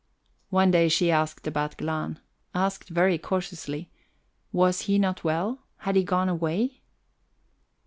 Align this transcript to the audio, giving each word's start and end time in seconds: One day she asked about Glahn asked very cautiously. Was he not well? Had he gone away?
One 0.49 0.71
day 0.71 0.89
she 0.89 1.11
asked 1.11 1.45
about 1.45 1.77
Glahn 1.77 2.17
asked 2.55 2.89
very 2.89 3.19
cautiously. 3.19 3.91
Was 4.51 4.81
he 4.89 4.97
not 4.97 5.23
well? 5.23 5.59
Had 5.77 5.95
he 5.95 6.03
gone 6.03 6.27
away? 6.27 6.81